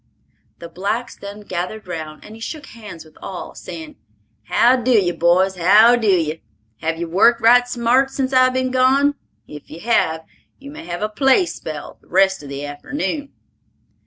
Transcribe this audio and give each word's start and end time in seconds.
The 0.57 0.67
blacks 0.67 1.15
then 1.15 1.41
gathered 1.41 1.87
round, 1.87 2.25
and 2.25 2.33
he 2.33 2.41
shook 2.41 2.65
hands 2.65 3.05
with 3.05 3.15
all, 3.21 3.53
saying, 3.53 3.97
"How 4.45 4.75
d'ye, 4.75 5.11
boys? 5.11 5.57
How 5.57 5.95
d'ye? 5.95 6.41
Have 6.79 6.97
you 6.97 7.07
worked 7.07 7.39
right 7.39 7.67
smart 7.67 8.09
since 8.09 8.33
I've 8.33 8.53
been 8.55 8.71
gone? 8.71 9.13
If 9.47 9.69
you 9.69 9.81
have, 9.81 10.25
you 10.57 10.71
may 10.71 10.85
have 10.87 11.03
a 11.03 11.07
play 11.09 11.45
spell 11.45 11.99
the 12.01 12.07
rest 12.07 12.41
of 12.41 12.49
the 12.49 12.65
arternoon." 12.67 13.31